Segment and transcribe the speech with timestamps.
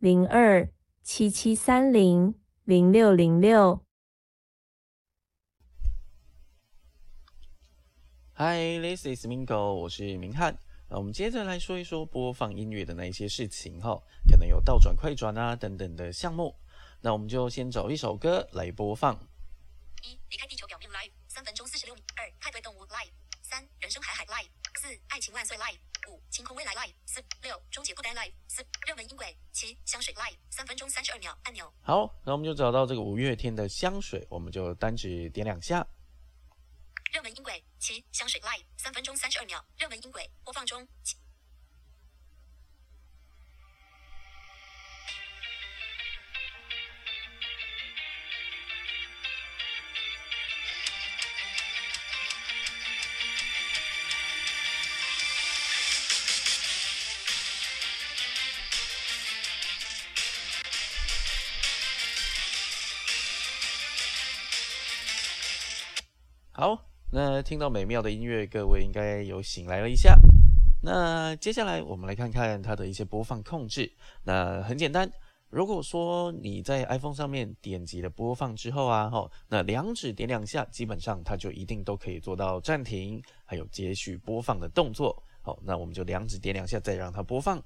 [0.00, 0.72] 零二
[1.02, 2.32] 七七三零
[2.62, 3.84] 零六零六。
[8.34, 10.56] Hi，this is Mingo，我是明翰。
[10.88, 14.00] 那我们接着来说一说播放音乐的那一些事情哈，
[14.30, 16.54] 可能有倒转、快转啊等等的项目。
[17.00, 19.16] 那我们就先找一首歌来播放。
[20.04, 22.04] 一离开地球表面 Live，三分钟四十六秒。
[22.14, 23.10] 二派对动物 Live，
[23.42, 25.78] 三人生海海 Live，四爱情万岁 Live。
[26.08, 27.57] 五晴空未来 live 四六
[28.18, 35.86] live 四热门音轨七香水 live 三分钟三十二秒按钮好，那我们就找到这个五月天的香水，我们就单指点两下。
[37.12, 40.86] 热门音轨七香水 live 三分钟三十二秒热门音轨播放中。
[66.60, 66.76] 好，
[67.12, 70.18] 那听到美妙的音乐，各位应该有醒来了一下。
[70.82, 73.88] 那接下来我们来看看它的一些播放控制。
[74.24, 75.08] 那很简单，
[75.50, 85.22] 如果说你在 iPhone 上面点击了播放之后啊，吼，那两指点两下，基本上它就一定都可以做到暂停，还有接续播放的动作。
[85.42, 87.62] 好，那我们就两指点两下，再让它播放。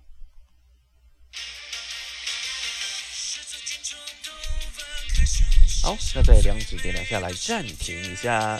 [5.82, 8.56] 好，那在两指点两下来暂停一下。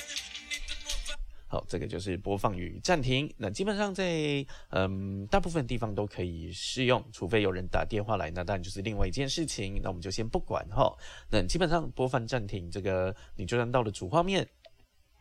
[1.47, 3.33] 好，这个就是播放与暂停。
[3.37, 9.81] 那基本上在嗯大部分地方都可以适用，除非有人打电话来，那当然就是另外一件事情。
[9.81, 10.93] 那我们就先不管哈。
[11.31, 14.45] 那基本上播放暂停，这个你就算到了主画面，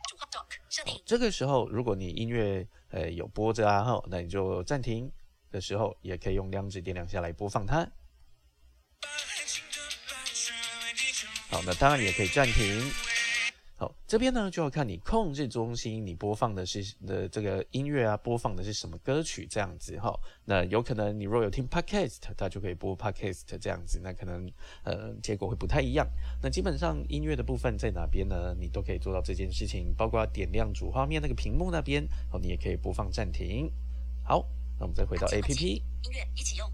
[0.08, 1.00] 主画 dock 设定。
[1.06, 5.08] 这个时候如果你音乐呃有播着啊哈，那你就暂停
[5.52, 7.88] 的时候也可以用两指点两下来播放它。
[11.50, 12.90] 好，那当然也可以暂停。
[13.76, 20.16] 好，这边呢就要看你控制中心，你播放的是的这个音乐啊，播放的是什么歌曲这样子哈。
[20.44, 24.48] 那有可能你若有听 podcast，它就可以播 podcast 这样子，那可能
[24.84, 26.06] 呃结果会不太一样。
[26.40, 28.54] 那基本上音乐的部分在哪边呢？
[28.58, 33.68] 你都可以做到这件事情，包括点亮主画面那个屏幕那边，哦，你也可以播放暂停。
[34.24, 34.46] 好，
[34.78, 35.66] 那我们再回到 A P P，
[36.04, 36.70] 音乐一起用，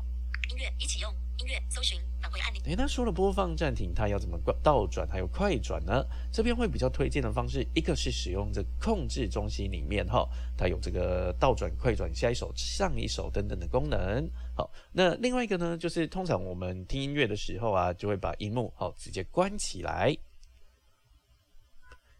[0.49, 2.63] 音乐一起用，音乐搜寻返回按钮。
[2.65, 6.05] 诶，那说了播放暂停，它要怎么倒转还有快转呢？
[6.33, 14.29] 这边会比较推荐的方式，一个是使用这控制中心里面哈，它有这个倒转、快转、下一首、上一首等等的功能。
[14.57, 20.17] 好，那另外一个呢，就是通常我们听音乐的时候啊，就会把荧幕好直接关起来。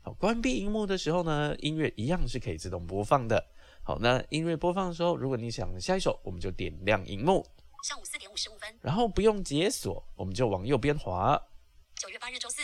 [0.01, 3.45] 好，关闭荧幕的时候呢，音乐一样是可以自动播放的。
[3.83, 7.45] 好，那音乐播放的时候，如果你想下一首，我们就点亮荧幕。
[7.83, 11.41] 上午四点五十五分，然后不用解锁，我们就往右边滑。
[11.95, 12.63] 九月八日周四，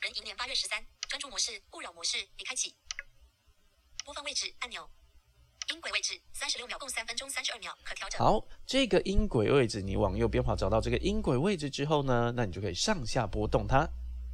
[0.00, 2.74] 壬寅年八月十三，专注模式勿扰模式已开启。
[4.04, 4.88] 播放位置按钮，
[5.68, 8.18] 音轨位置三十六秒，共三分钟三十二秒，可调整。
[8.18, 13.86] 好，这个音轨位置你往右边滑，找到这个音轨位置之后呢，那你就可以上下波动它。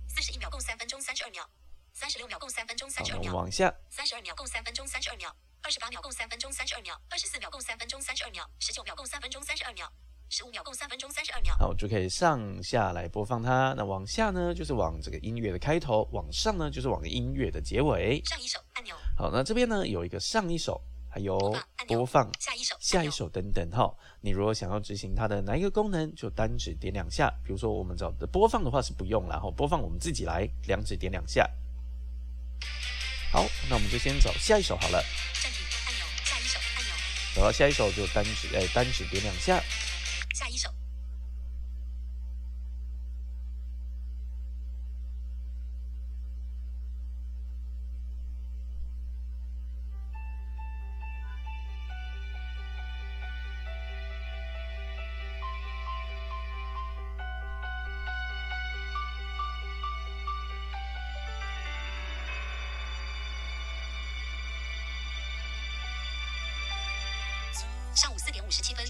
[0.08, 1.48] 四十一秒，共三分钟三十二秒。
[1.92, 3.34] 三十六秒，共三分钟三十二秒。
[3.34, 3.74] 往下。
[3.90, 5.34] 三十二秒，共三分钟三十二秒。
[5.62, 6.98] 二十八秒，共三分钟三十二秒。
[7.10, 8.48] 二十四秒，共三分钟三十二秒。
[8.60, 9.92] 十九秒，共三分钟三十二秒。
[10.32, 13.74] 十五秒共三分钟三十二秒，好，就可以上下来播放它。
[13.76, 18.22] 那往下呢，就是往这个音乐的开头；往上呢，就是往音乐的结尾。
[18.24, 18.94] 上一首按钮。
[19.18, 20.80] 好，那这边呢有一个上一首，
[21.10, 21.36] 还有
[21.88, 23.92] 播放下一首、下一首等等哈。
[24.20, 27.28] 你如果想要执行它的哪一个功能，就单指点两下。
[27.44, 31.44] 比如说我们找的播放的话是不用，然后播放我们自己来，两指点两下。
[33.32, 35.02] 好，那我们就先找下一首好了。
[35.42, 36.94] 暂停按钮，下一首按钮。
[37.34, 39.60] 找到下一首就单指哎单指点两下。
[40.34, 40.70] 下一首。
[67.92, 68.86] 上午四点五十七分。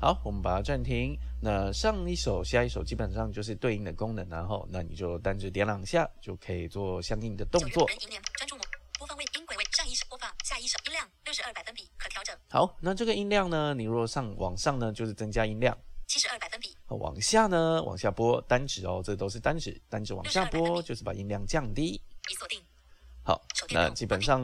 [0.00, 1.18] 好，我们把它暂停。
[1.42, 7.84] 那上一首、下一首基本上就是对应的功能，然后那你就单指点两下，就可以做相应的动作。
[7.86, 8.56] 专注
[8.96, 12.36] 播放位音轨位上一首播放下一首音量六十二百分比可调整。
[12.48, 13.74] 好，那这个音量呢？
[13.74, 15.76] 你如果上往上呢，就是增加音量。
[16.06, 16.76] 七十二百分比。
[16.86, 22.00] 往下呢，往下拨单指哦，这都是单指，单指往下拨就是把音量降低。
[22.30, 22.62] 已锁定。
[23.28, 23.42] 好，
[23.74, 24.40] 那基本上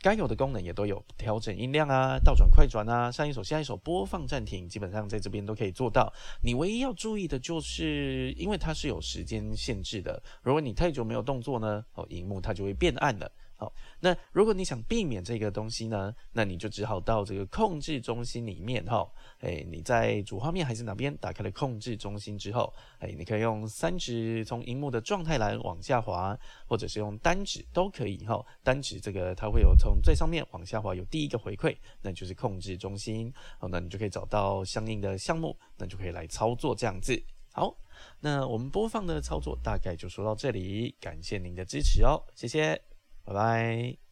[0.00, 6.12] 该有的功能也都有，调整音量啊，倒转快转啊，上一首下一首播放暂停，基本上在这边都可以做到。
[6.42, 13.30] 你唯一要注意的就是，因为它是有时间限制的，如果你太久没有动作呢，哦，荧幕它就会变暗了。
[13.60, 19.04] 好，那如果你想避免这个东西呢，那你就只好到这个控制中心里面哈，
[19.40, 26.38] 哎，你在主画面还是哪边打开了控制中心之后，哎，你可以用三指从荧幕的状态栏往下滑，
[26.68, 28.40] 或者是用单指都可以哈。
[28.62, 37.20] 单指这个它会有从最上面往下滑有第一个回馈，那就是控制中心，好，那你就可以找到相应的项目，那就可以来操作这样子。
[37.50, 37.76] 好，
[38.20, 42.87] 那我们播放的操作大概就说到这里，感谢您的支持哦，谢谢。
[43.28, 44.07] 拜拜。